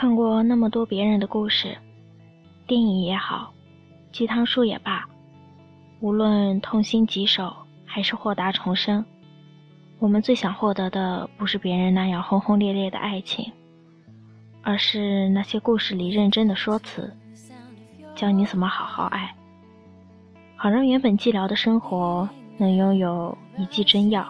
[0.00, 1.76] 看过那么多别人的故事，
[2.66, 3.52] 电影也好，
[4.10, 5.06] 鸡汤书也罢，
[6.00, 7.54] 无论痛心疾首
[7.84, 9.04] 还是豁达重生，
[9.98, 13.52] 我们最想获得的不是别人那样轰轰烈烈的爱情，
[14.62, 17.14] 而是那些故事里认真的说辞，
[18.14, 19.36] 教你怎么好好爱，
[20.56, 22.26] 好让原本寂寥的生活
[22.56, 24.26] 能拥有一剂真药，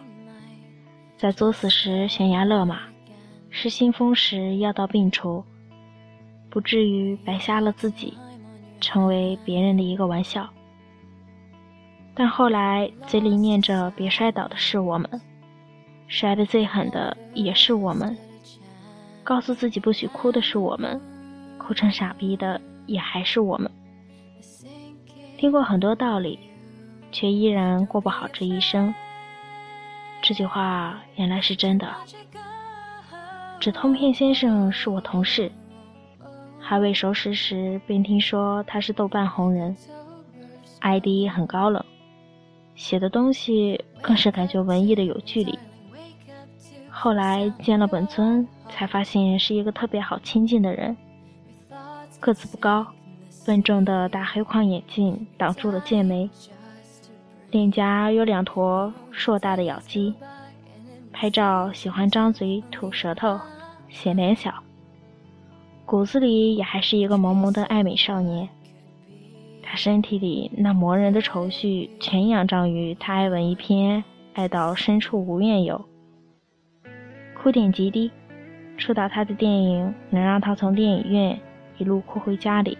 [1.16, 2.80] 在作死时悬崖勒马，
[3.50, 5.44] 失心疯时药到病除。
[6.50, 8.18] 不至于白瞎了自己，
[8.80, 10.48] 成为别人的一个玩笑。
[12.14, 15.08] 但后来嘴里念着“别摔倒”的是我们，
[16.08, 18.16] 摔得最狠的也是我们。
[19.22, 21.00] 告诉自己不许哭的是我们，
[21.56, 23.70] 哭成傻逼的也还是我们。
[25.38, 26.38] 听过很多道理，
[27.12, 28.92] 却依然过不好这一生。
[30.20, 31.88] 这句话原来是真的。
[33.60, 35.50] 止痛片先生是我同事。
[36.70, 39.76] 还未熟识时，便听说他是豆瓣红人
[40.78, 41.84] ，ID 很高冷，
[42.76, 45.58] 写的东西更是感觉文艺的有距离。
[46.88, 50.96] 后来见了本尊，才发现是一个特别好亲近的人。
[52.20, 52.86] 个子不高，
[53.44, 56.30] 笨重的大黑框眼镜挡住了剑眉，
[57.50, 60.14] 脸颊有两坨硕大的咬肌，
[61.12, 63.40] 拍照喜欢张嘴吐舌头，
[63.88, 64.54] 显脸小。
[65.90, 68.48] 骨子里也还是一个萌萌的爱美少年，
[69.60, 75.84] 他身体里那磨人的愁绪全仰仗于他爱文艺片，爱到深处无怨尤，
[77.34, 78.08] 哭点极低，
[78.76, 81.40] 触到他的电影能让他从电影院
[81.78, 82.78] 一路哭回家里。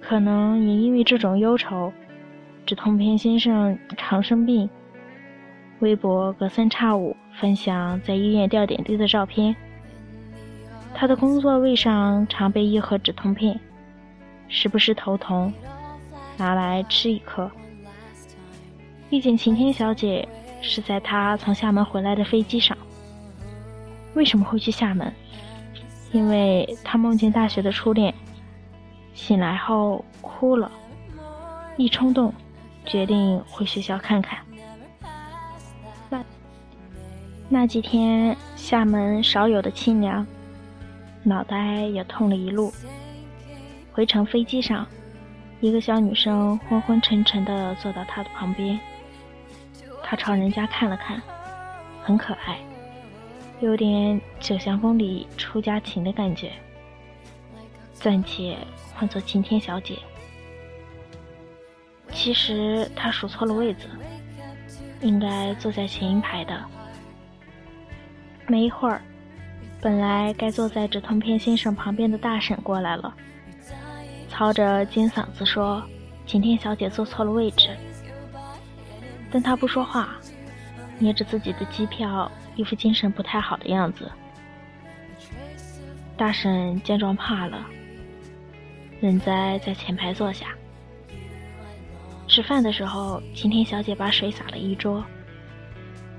[0.00, 1.92] 可能也因为这种忧愁，
[2.66, 4.68] 止痛片先生常生病，
[5.78, 9.54] 微博隔三差五分享在医院吊点滴的照片。
[10.94, 13.60] 他的工作位上常备一盒止痛片，
[14.48, 15.52] 时不时头疼，
[16.36, 17.50] 拿来吃一颗。
[19.10, 20.26] 遇见晴天小姐
[20.62, 22.76] 是在他从厦门回来的飞机上。
[24.14, 25.12] 为什么会去厦门？
[26.12, 28.14] 因为他梦见大学的初恋，
[29.12, 30.70] 醒来后哭了，
[31.76, 32.32] 一冲动，
[32.86, 34.38] 决定回学校看看。
[36.08, 36.24] 那
[37.48, 40.26] 那几天厦门少有的清凉。
[41.26, 42.72] 脑袋也痛了一路。
[43.92, 44.86] 回程飞机上，
[45.60, 48.78] 一个小女生昏昏沉沉地坐到他的旁边。
[50.04, 51.20] 他朝人家看了看，
[52.00, 52.60] 很可爱，
[53.58, 56.52] 有点九祥风里出家琴的感觉。
[57.92, 58.56] 暂且
[58.94, 59.98] 唤作晴天小姐。
[62.12, 63.88] 其实他数错了位子，
[65.00, 66.64] 应该坐在前一排的。
[68.46, 69.02] 没一会儿。
[69.86, 73.14] 本来该坐在止痛片先生旁边的大婶过来了，
[74.28, 75.80] 操着尖嗓子说
[76.26, 77.68] ：“晴天小姐坐错了位置。”
[79.30, 80.16] 但她不说话，
[80.98, 84.10] 捏着自己的机票，一副精神不太好的样子。
[86.16, 87.64] 大婶见状怕了，
[88.98, 90.46] 忍在在前排坐下。
[92.26, 95.04] 吃饭的时候，晴天小姐把水洒了一桌，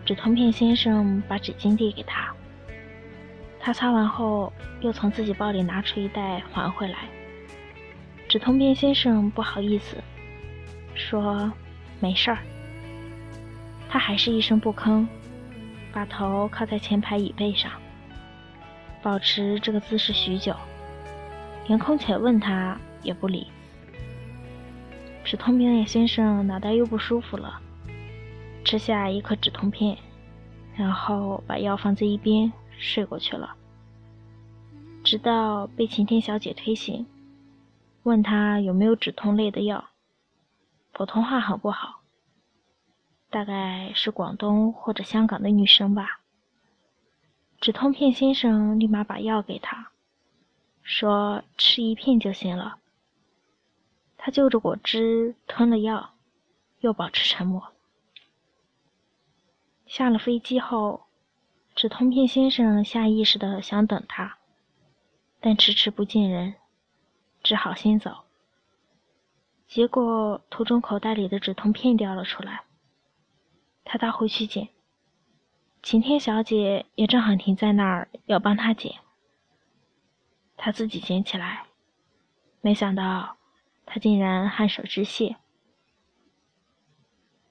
[0.05, 2.33] 止痛片先生把纸巾递给她。
[3.59, 6.99] 他擦完后，又从自己包里拿出一袋还回来。
[8.29, 9.97] 止痛片先生不好意思，
[10.95, 11.51] 说
[11.99, 12.37] ：“没事儿。”
[13.89, 15.07] 他还是一声不吭，
[15.93, 17.71] 把头靠在前排椅背上，
[19.01, 20.55] 保持这个姿势许久，
[21.67, 23.47] 连空姐问他也不理。
[25.23, 27.59] 止痛片先生脑袋又不舒服了，
[28.63, 29.97] 吃下一颗止痛片，
[30.75, 32.51] 然后把药放在一边。
[32.79, 33.55] 睡过去了，
[35.03, 37.07] 直到被晴天小姐推醒，
[38.03, 39.89] 问她有没有止痛类的药。
[40.93, 42.01] 普通话很不好，
[43.29, 46.21] 大概是广东或者香港的女生吧。
[47.59, 49.91] 止痛片先生立马把药给她，
[50.83, 52.77] 说吃一片就行了。
[54.17, 56.11] 他就着果汁吞了药，
[56.81, 57.73] 又保持沉默。
[59.87, 61.06] 下了飞机后。
[61.77, 64.39] 止痛片先生下意识的想等他，
[65.39, 66.55] 但迟迟不见人，
[67.43, 68.23] 只好先走。
[69.67, 72.63] 结果途中口袋里的止痛片掉了出来，
[73.85, 74.69] 他倒回去捡。
[75.83, 78.95] 晴天小姐也正好停在那儿，要帮他捡。
[80.55, 81.67] 他自己捡起来，
[82.59, 83.37] 没想到
[83.85, 85.35] 他竟然颔首致谢，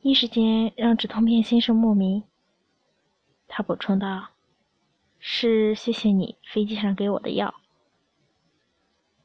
[0.00, 2.24] 一时间让止痛片先生莫名。
[3.56, 4.28] 他补充道
[5.18, 7.54] ：“是谢谢你飞机上给我的药。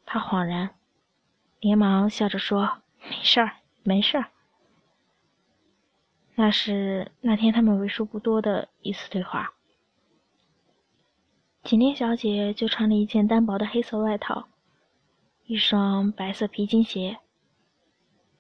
[0.06, 0.74] 他恍然，
[1.60, 2.78] 连忙笑着说
[3.10, 4.28] ：“没事儿，没事儿。”
[6.36, 9.52] 那是那天他们为数不多的一次对话。
[11.66, 14.48] 晴天小姐就穿了一件单薄的黑色外套，
[15.44, 17.18] 一双白色皮筋鞋。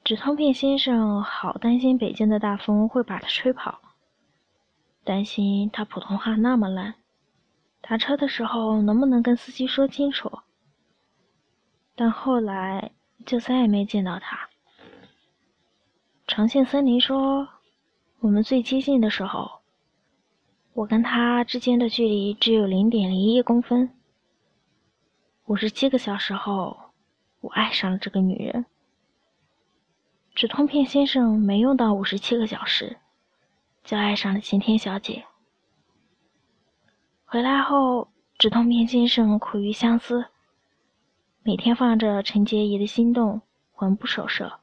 [0.05, 3.81] 止痛片先生好担心北京的大风会把他吹跑，
[5.03, 6.95] 担心他普通话那么烂，
[7.81, 10.39] 打车的时候能不能跟司机说清楚。
[11.95, 12.91] 但后来
[13.25, 14.49] 就再也没见到他。
[16.27, 17.47] 长线森林说，
[18.19, 19.61] 我们最接近的时候。
[20.73, 23.89] 我跟他之间的距离只有零点零一公分。
[25.47, 26.77] 五十七个小时后，
[27.41, 28.65] 我爱上了这个女人。
[30.33, 32.97] 止痛片先生没用到五十七个小时，
[33.83, 35.25] 就爱上了晴天小姐。
[37.25, 40.25] 回来后，止痛片先生苦于相思，
[41.43, 43.41] 每天放着陈洁仪的心动，
[43.71, 44.59] 魂不守舍，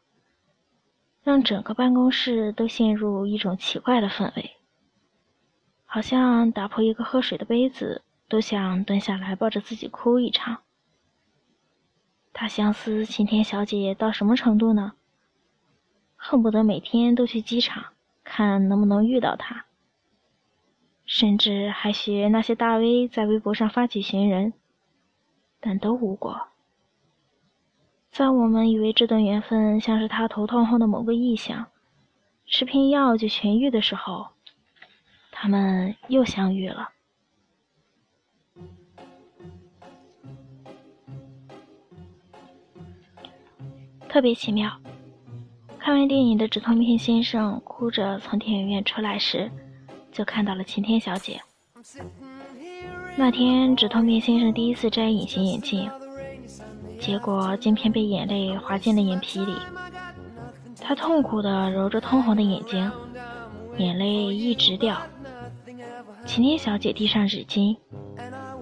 [1.22, 4.56] 让整个办公室都陷入一种奇怪的氛围。
[5.84, 10.62] 好像打破一个喝水的杯子，都想蹲下来抱着自己哭一场。
[12.34, 14.92] 他相思晴天小姐到什么程度呢？
[16.14, 17.94] 恨不得每天都去机场
[18.28, 19.64] 看能不能遇到他，
[21.06, 24.52] 甚至还学那些大 V 在微博上发起寻人，
[25.60, 26.48] 但都无果。
[28.10, 31.66] 在我们以为这段缘分像是他头痛后的某个异象，
[32.46, 34.28] 吃片药就痊愈的时候。
[35.30, 36.90] 他们又相遇了，
[44.08, 44.80] 特别奇妙。
[45.80, 49.50] 看完电影的止痛片先生哭着从电影院出来时，
[50.12, 51.40] 就看到了晴天小姐。
[53.16, 55.90] 那天止痛片先生第一次摘隐形眼镜，
[57.00, 59.54] 结果镜片被眼泪滑进了眼皮里，
[60.80, 62.90] 他痛苦地揉着通红的眼睛，
[63.78, 65.00] 眼泪一直掉。
[66.26, 67.76] 晴天小姐递上纸巾，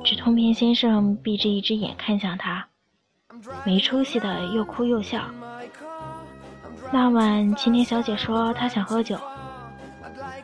[0.05, 2.69] 止痛片先生闭着一只眼看向她，
[3.65, 5.23] 没出息的又哭又笑。
[6.93, 9.19] 那晚，晴天小姐说她想喝酒，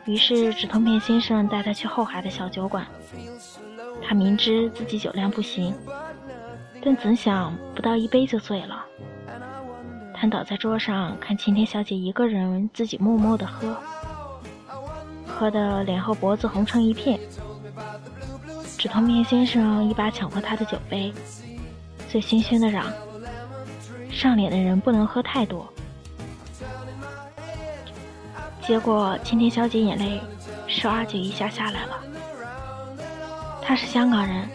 [0.05, 2.87] 于是止痛片先生带她去后海的小酒馆。
[4.03, 5.75] 她明知自己酒量不行，
[6.85, 8.85] 但怎想不到一杯就醉了，
[10.15, 13.77] 瘫倒在桌上，看晴天小姐一个人自己默默的喝。
[15.27, 17.19] 喝得脸和脖子红成一片，
[18.77, 21.13] 止痛片先生一把抢过她的酒杯，
[22.09, 22.87] 醉醺醺的嚷
[24.11, 25.67] ：“上脸的人不能喝太多。”
[28.73, 30.19] 结果今天小姐眼泪
[30.67, 32.01] 唰就一下下来了。
[33.61, 34.49] 她是香港人，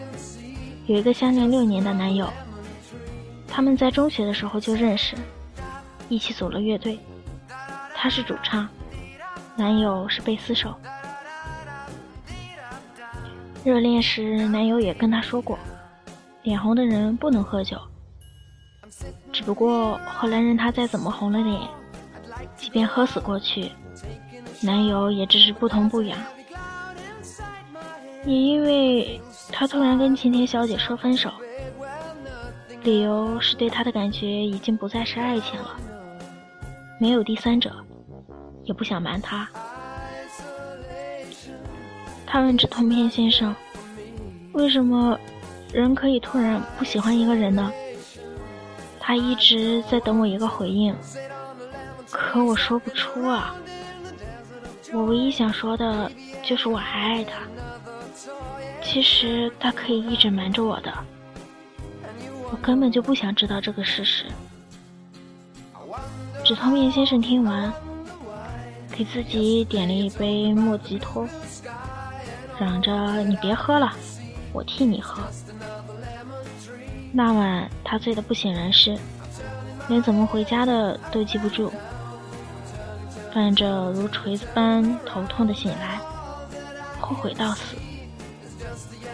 [0.86, 2.28] 有一个相恋六年的男友，
[3.46, 5.14] 他们在中学的时候就认识，
[6.08, 6.98] 一起组了乐队，
[7.94, 8.68] 他是主唱。
[9.54, 10.74] 男友是贝斯手，
[13.62, 15.56] 热恋时男友也跟她说过，
[16.42, 17.78] 脸红的人不能喝酒。
[19.32, 21.60] 只不过后来任她再怎么红了脸，
[22.56, 23.70] 即便喝死过去，
[24.60, 26.18] 男友也只是不疼不痒。
[28.24, 29.20] 也因为
[29.52, 31.30] 他突然跟晴天小姐说分手，
[32.82, 35.76] 理由是对她的感觉已经不再是爱情了，
[36.98, 37.72] 没有第三者。
[38.64, 39.48] 也不想瞒他。
[42.26, 43.56] 他问止痛片先生
[44.52, 45.18] ：“为什么
[45.72, 47.72] 人可以突然不喜欢一个人呢？”
[49.00, 50.94] 他一直在等我一个回应，
[52.10, 53.56] 可我说不出啊。
[54.92, 56.10] 我唯一想说的
[56.42, 57.40] 就是我还爱他。
[58.82, 60.92] 其实他可以一直瞒着我的，
[62.50, 64.24] 我根本就不想知道这个事实。
[66.44, 67.72] 止痛面先生听完。
[68.90, 71.24] 给自己点了一杯莫吉托，
[72.58, 73.92] 嚷着：“你别喝了，
[74.52, 75.22] 我替你喝。”
[77.14, 78.98] 那晚他醉得不省人事，
[79.88, 81.72] 连怎么回家的都记不住，
[83.33, 85.99] 伴着如锤子般头痛的醒来，
[86.99, 87.75] 后悔到死，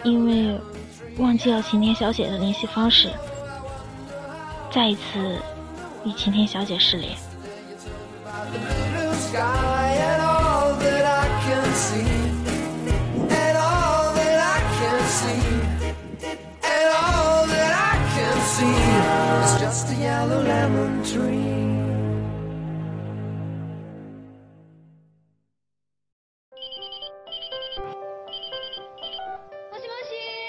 [0.02, 0.58] 因为
[1.18, 3.10] 忘记要晴天小姐的联系方式，
[4.70, 5.38] 再一次
[6.04, 7.16] 与晴天小姐失联。
[8.42, 8.46] も
[11.74, 11.96] し
[20.68, 21.63] もし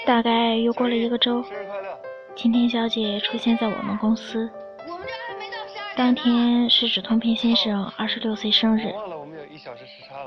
[0.07, 1.43] 大概又过了一个周，
[2.33, 4.49] 晴天小姐出现在我们公司。
[5.97, 8.93] 当天是止痛片先生二十六岁生日，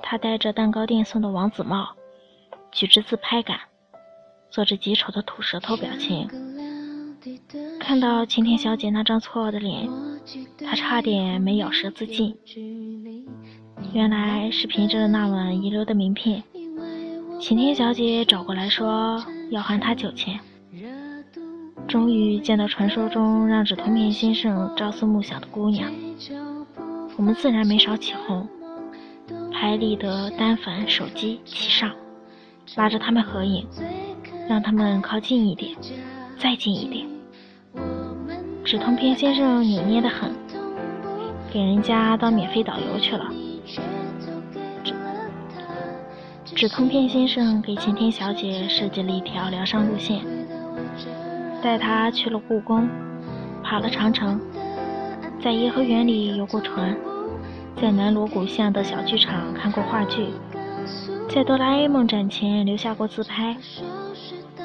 [0.02, 1.88] 他戴着蛋糕店送的王子帽，
[2.70, 3.58] 举着自拍杆，
[4.50, 6.28] 做着极丑的吐舌头表情。
[7.80, 9.88] 看到晴天小姐那张错愕的脸，
[10.66, 12.37] 他差点没咬舌自尽。
[13.94, 16.42] 原来是凭着那晚遗留的名片，
[17.40, 19.25] 晴天小姐找过来说。
[19.50, 20.38] 要还他酒钱，
[21.88, 25.90] 终于见到传说中让止痛片先生朝思暮想的姑娘，
[27.16, 28.49] 我们自然没少起哄，
[29.52, 31.90] 拍立得、单反、手机齐上，
[32.76, 33.66] 拉着他们合影，
[34.49, 35.76] 让他们靠近一点，
[36.38, 37.07] 再近一点。
[38.64, 40.30] 止痛片先生扭捏的很，
[41.52, 43.26] 给人家当免费导游去了。
[46.61, 50.21] 止痛片先生给晴天小姐设计了一条疗伤路线，
[51.62, 52.87] 带她去了故宫，
[53.64, 54.38] 爬了长城，
[55.43, 56.95] 在颐和园里游过船，
[57.81, 60.26] 在南锣鼓巷的小剧场看过话剧，
[61.31, 63.57] 在哆啦 A 梦展前留下过自拍，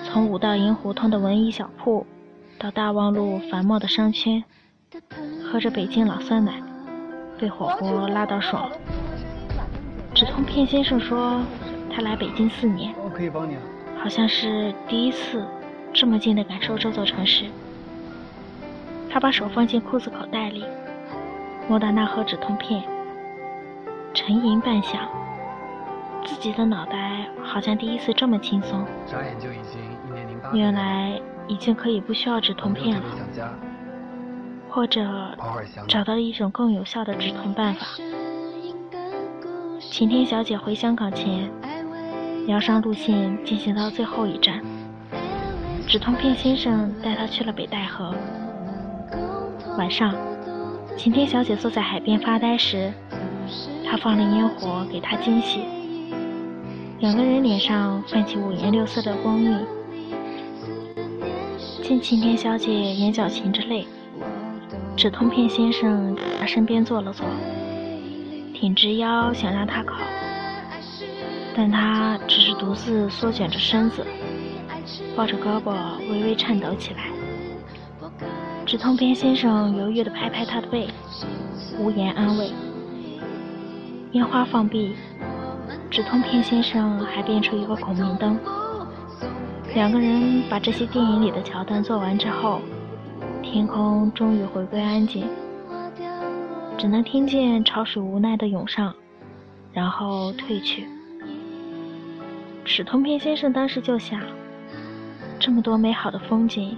[0.04, 2.06] 从五道营胡同的文艺小铺，
[2.60, 4.44] 到大望路繁茂的商圈，
[5.50, 6.62] 喝着北京老酸奶，
[7.40, 8.70] 被火锅辣到爽。
[10.14, 11.42] 止痛片先生说。
[11.96, 13.56] 他来北京四年，我可以帮你，
[13.98, 15.42] 好像是第一次
[15.94, 17.46] 这么近的感受这座城市。
[19.10, 20.66] 他把手放进裤子口袋里，
[21.70, 22.84] 摸到那盒止痛片，
[24.14, 25.08] 沉吟半晌，
[26.26, 28.86] 自己的脑袋好像第一次这么轻松。
[29.08, 33.04] 眨眼就已经一年零八原来已经可以不需要止痛片了，
[34.68, 35.02] 或者
[35.88, 37.86] 找到了一种更有效的止痛办法。
[39.80, 41.50] 晴天小姐回香港前。
[42.48, 44.62] 疗伤路线进行到最后一站，
[45.88, 48.14] 止痛片先生带她去了北戴河。
[49.78, 50.14] 晚上，
[50.96, 52.94] 晴天小姐坐在海边发呆时，
[53.84, 55.62] 他放了烟火给她惊喜。
[57.00, 59.58] 两个人脸上泛起五颜六色的光晕。
[61.82, 63.88] 见晴天小姐眼角噙着泪，
[64.96, 67.26] 止痛片先生在她身边坐了坐，
[68.54, 69.96] 挺直腰想让她靠。
[71.56, 74.06] 但他只是独自缩卷着身子，
[75.16, 75.74] 抱着胳膊
[76.10, 77.06] 微微颤抖起来。
[78.66, 80.90] 止痛片先生犹豫地拍拍他的背，
[81.80, 82.52] 无言安慰。
[84.12, 84.96] 烟花放毕，
[85.90, 88.38] 止痛片先生还变出一个孔明灯。
[89.74, 92.60] 两个人把这些电影里的桥段做完之后，
[93.42, 95.26] 天空终于回归安静，
[96.78, 98.94] 只能听见潮水无奈地涌上，
[99.72, 100.88] 然后退去。
[102.66, 104.20] 止痛片先生当时就想：
[105.40, 106.78] 这么多美好的风景，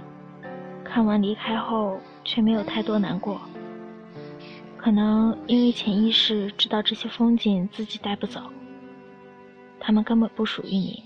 [0.84, 3.40] 看完离开后却没有太多难过。
[4.76, 8.40] 可能因为潜意识知道这些风景自己带不走，
[9.80, 11.02] 他们根本不属于你。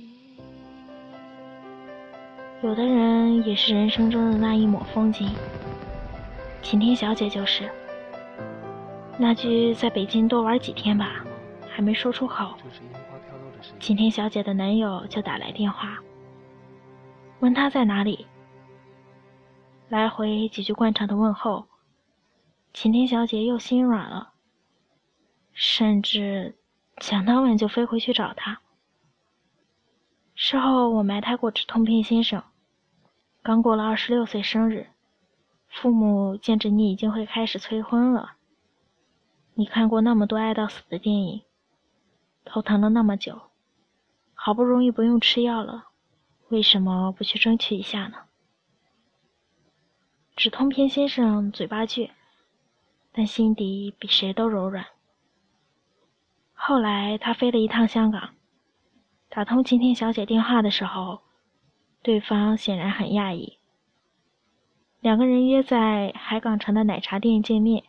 [2.62, 5.30] 有的人也是人生中的那一抹风景。
[6.60, 7.68] 晴天小姐就是。
[9.16, 11.24] 那句在北京多玩几天吧，
[11.70, 12.54] 还没说出口。
[13.78, 15.99] 晴天小姐的男友就打来电话，
[17.40, 18.26] 问她在哪里。
[19.88, 21.66] 来回几句惯常的问候，
[22.73, 24.33] 晴天小姐又心软了，
[25.52, 26.57] 甚至
[26.99, 28.61] 想当晚就飞回去找他。
[30.35, 32.42] 事后我埋汰过止痛片先生，
[33.42, 34.87] 刚过了二十六岁生日，
[35.69, 38.37] 父母见着你已经会开始催婚了。
[39.54, 41.42] 你看过那么多爱到死的电影，
[42.47, 43.38] 头疼了那么久。
[44.44, 45.90] 好不容易不用吃药了，
[46.49, 48.25] 为什么不去争取一下呢？
[50.34, 52.11] 止痛片先生嘴巴倔，
[53.12, 54.84] 但心底比谁都柔软。
[56.54, 58.30] 后来他飞了一趟香港，
[59.28, 61.20] 打通晴天小姐电话的时候，
[62.02, 63.58] 对方显然很讶异。
[64.99, 67.84] 两个人约在海港城的奶茶店见面，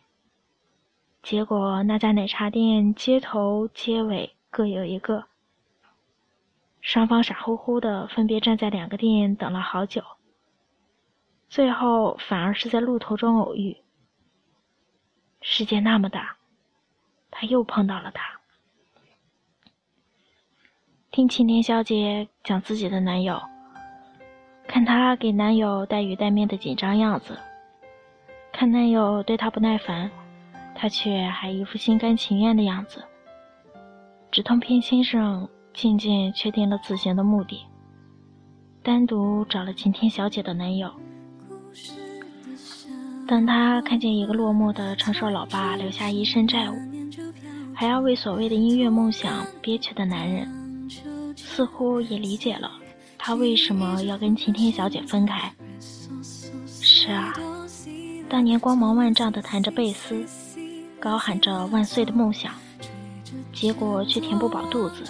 [1.20, 5.24] 结果那家奶茶店街头街尾各有一个。
[6.84, 10.04] 双方傻乎乎的分别站在两个店等了好久，
[11.48, 13.74] 最后反而是在路途中偶遇。
[15.40, 16.36] 世界那么大，
[17.30, 18.38] 他又碰到了他。
[21.10, 23.40] 听青年小姐讲自己的男友，
[24.68, 27.38] 看她给男友带鱼带面的紧张样子，
[28.52, 30.10] 看男友对她不耐烦，
[30.74, 33.02] 她却还一副心甘情愿的样子。
[34.30, 35.48] 止痛片先生。
[35.74, 37.60] 渐渐确定了此行的目的。
[38.82, 40.90] 单独找了晴天小姐的男友。
[43.26, 46.74] 当他看见一个落寞的长寿老爸留下一身债务，
[47.74, 50.46] 还要为所谓的音乐梦想憋屈的男人，
[51.34, 52.70] 似乎也理解了
[53.18, 55.50] 他为什么要跟晴天小姐分开。
[56.66, 57.32] 是啊，
[58.28, 60.24] 当年光芒万丈的弹着贝斯，
[61.00, 62.52] 高喊着万岁的梦想，
[63.52, 65.02] 结果却填不饱肚子，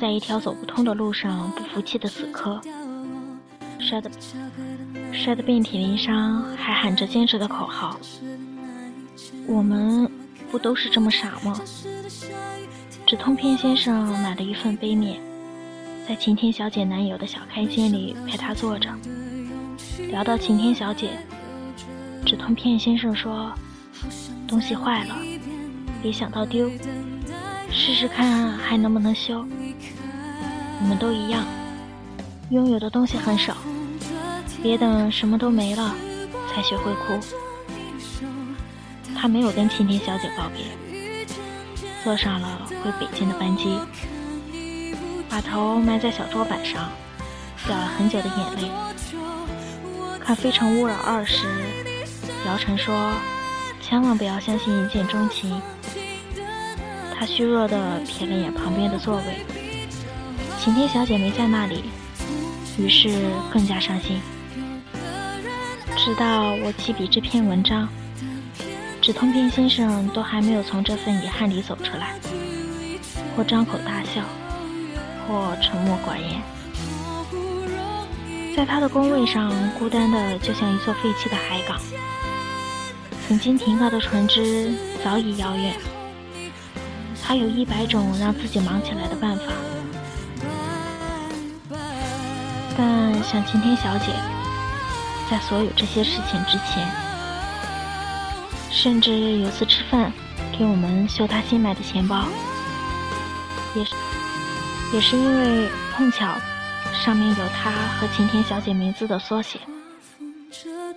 [0.00, 2.58] 在一条走不通的路上不服气的死磕。
[3.78, 4.10] 摔得
[5.12, 7.98] 摔得遍体鳞伤，还喊着坚持的口号。
[9.46, 10.10] 我们
[10.50, 11.60] 不都是这么傻吗？
[13.06, 15.20] 止痛片先生买了一份杯面，
[16.08, 18.88] 在晴天小姐男友的小开间里陪她坐着。
[20.10, 21.10] 聊到晴天小姐，
[22.24, 23.52] 止痛片先生说
[24.48, 25.16] ：“东西坏了，
[26.02, 26.70] 别想到丢，
[27.70, 29.44] 试试看还能不能修。
[30.80, 31.44] 我们都一样，
[32.50, 33.56] 拥有的东西很少。”
[34.62, 35.94] 别等什么都没了，
[36.52, 37.18] 才学会哭。
[39.16, 40.64] 他没有跟晴天小姐告别，
[42.04, 43.78] 坐上了回北京的班机，
[45.28, 46.90] 把头埋在小桌板上，
[47.66, 48.70] 掉了很久的眼泪。
[50.18, 51.46] 看《非诚勿扰二》时，
[52.46, 53.12] 姚晨说
[53.80, 55.60] ：“千万不要相信一见钟情。”
[57.18, 59.44] 他虚弱地瞥了眼旁边的座位，
[60.62, 61.84] 晴天小姐没在那里，
[62.76, 63.08] 于是
[63.50, 64.20] 更加伤心。
[65.96, 67.88] 直到我起笔这篇文章，
[69.00, 72.14] 止痛片先生都还没有从这份遗憾里走出来，
[73.34, 74.22] 或张口大笑，
[75.26, 76.42] 或沉默寡言，
[78.54, 81.80] 在他的工位上孤单的就像一座废弃的海港，
[83.26, 85.74] 曾经停靠的船只早已遥远。
[87.22, 89.44] 他有一百种让自己忙起来的办法，
[92.76, 94.12] 但像晴天小姐。
[95.30, 96.90] 在所有这些事情之前，
[98.68, 100.12] 甚至有次吃饭，
[100.58, 102.24] 给我们秀她新买的钱包，
[103.76, 103.94] 也是
[104.92, 106.34] 也是因为碰巧
[106.92, 109.60] 上面有她和晴天小姐名字的缩写。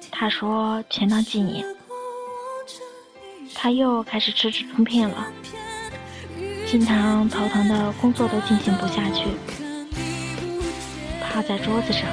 [0.09, 1.63] 她说全当纪念。
[3.53, 5.27] 他又开始吃止痛片了，
[6.65, 9.27] 经常头疼的工作都进行不下去，
[11.33, 12.03] 趴在桌子上。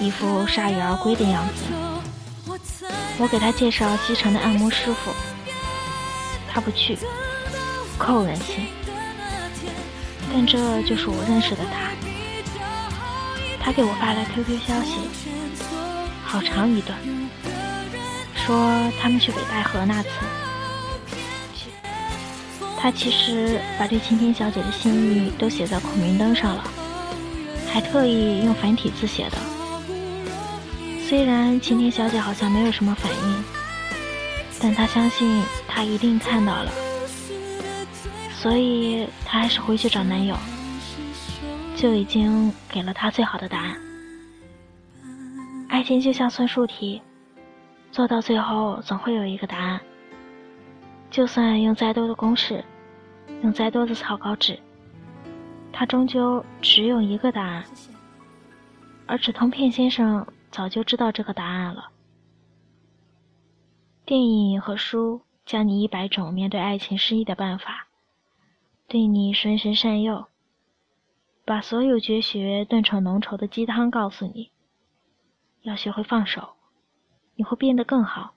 [0.00, 1.64] 一副铩羽而归的样子。
[3.18, 5.10] 我给他介绍西城的按摩师傅，
[6.48, 6.96] 他不去，
[7.98, 8.68] 扣人心。
[10.32, 11.90] 但这就是我认识的他。
[13.60, 14.92] 他给我发来 QQ 消息，
[16.24, 16.96] 好长一段，
[18.34, 18.72] 说
[19.02, 20.08] 他们去北戴河那次，
[22.78, 26.64] 他其实把对晴天小姐的心意都写在孔明灯上了，
[27.78, 29.38] 还特意用繁体字写的。
[30.98, 33.44] 虽然晴天小姐好像没有什么反应，
[34.60, 36.72] 但她相信他一定看到了，
[38.32, 40.36] 所以她还是回去找男友，
[41.76, 43.76] 就已经给了他最好的答案。
[45.68, 47.00] 爱情就像算术题，
[47.92, 49.80] 做到最后总会有一个答案，
[51.12, 52.64] 就算用再多的公式，
[53.44, 54.58] 用再多的草稿纸，
[55.78, 57.64] 它终究只有一个答案。
[59.06, 60.26] 而止痛片先生。
[60.50, 61.90] 早就知道这个答案了。
[64.06, 67.88] 电影和书教你一百种面对爱情失意的办法，
[68.86, 70.26] 对你循循善诱，
[71.44, 74.50] 把所有绝学炖成浓稠的鸡汤，告诉你
[75.60, 76.54] 要学会放手，
[77.36, 78.34] 你会变得更好。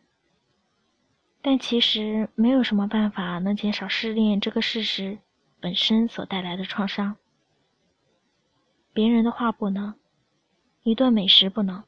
[1.41, 5.17] 但其实没有什么办法能减少失恋这个事实
[5.61, 7.15] 本身所带来的创伤。
[8.93, 9.95] 别人的话不能，
[10.83, 11.83] 一顿美食不能。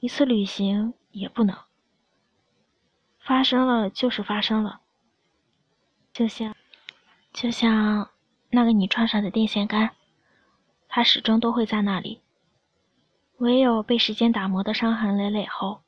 [0.00, 1.56] 一次旅行也不能
[3.18, 4.80] 发生了，就是发生了。
[6.12, 6.54] 就像，
[7.32, 8.10] 就像
[8.50, 9.96] 那个你穿上的电线杆，
[10.88, 12.20] 它始终都会在那里。
[13.38, 15.80] 唯有被时间打磨的伤痕累累后，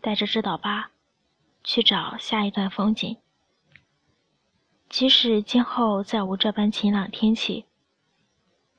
[0.00, 0.90] 带着这道疤
[1.64, 3.16] 去找下一段风景。
[4.88, 7.64] 即使今后再无这般晴朗天气，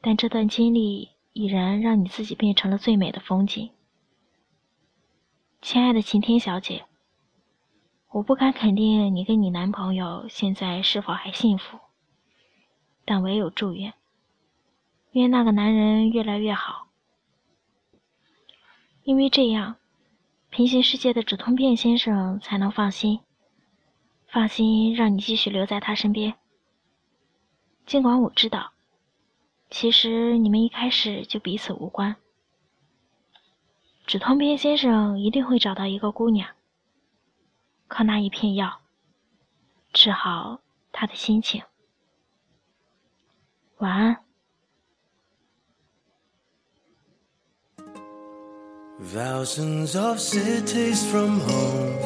[0.06, 3.70] 但这段经历已然让你自己变成了最美的风景。
[5.62, 6.84] 亲爱的晴天小姐，
[8.12, 11.80] 我不敢肯定你跟你男朋友现在是否还幸福，
[13.06, 13.94] 但唯有祝愿，
[15.14, 16.90] 愿那个男人越来越好，
[19.04, 19.78] 因为这样，
[20.50, 23.22] 平行世界的止痛片先生才能放心，
[24.28, 26.36] 放心让你继续留在他身边。
[27.86, 28.73] 尽管我知道，
[29.74, 32.16] 其实你们一开始就彼此无关。
[34.06, 36.48] 止痛片先生一定会找到一个姑娘，
[37.88, 38.82] 靠那一片药
[39.92, 41.64] 治好他的心情。
[43.78, 44.18] 晚安。
[49.02, 51.98] Thousands of cities from home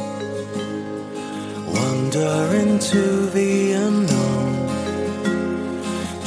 [1.74, 4.17] wander into the unknown.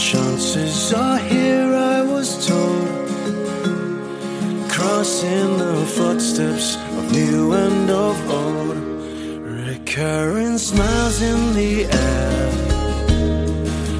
[0.00, 2.88] Chances are here, I was told,
[4.70, 8.78] crossing the footsteps of new and of old.
[9.68, 12.50] Recurring smiles in the air,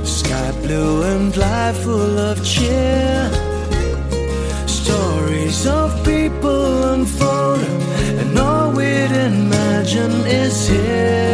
[0.06, 3.30] sky blue and life full of cheer
[4.66, 7.60] stories of people unfold,
[8.20, 11.29] and all we'd imagine is here.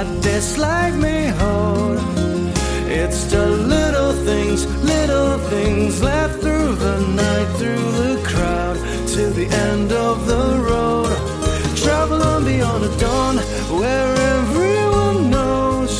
[0.00, 1.98] That this life may hold.
[2.88, 8.76] It's the little things, little things left through the night, through the crowd,
[9.12, 11.12] till the end of the road.
[11.76, 13.36] Travel on beyond the dawn
[13.80, 15.92] where everyone knows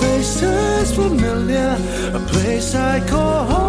[0.00, 1.78] faces familiar,
[2.12, 3.63] a place I call home.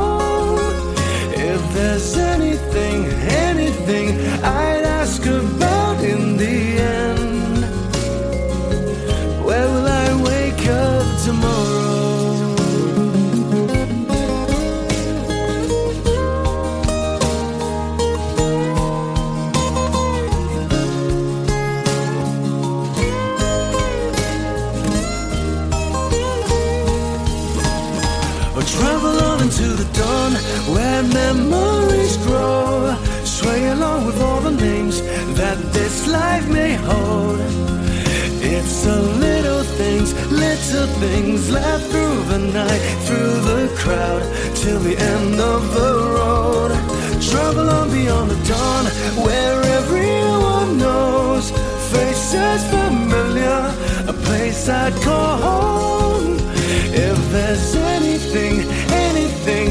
[35.71, 37.39] this life may hold.
[38.41, 44.21] It's the little things, little things left through the night, through the crowd,
[44.55, 46.71] till the end of the road.
[47.21, 48.85] Trouble on beyond the dawn,
[49.25, 51.51] where everyone knows.
[51.91, 53.73] Faces familiar,
[54.07, 56.37] a place I'd call home.
[57.07, 58.61] If there's anything,
[59.07, 59.67] anything